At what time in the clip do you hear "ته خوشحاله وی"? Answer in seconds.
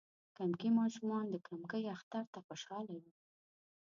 2.33-3.13